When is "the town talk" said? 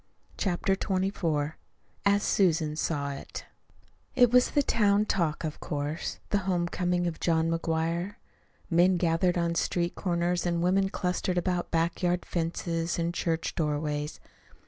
4.49-5.43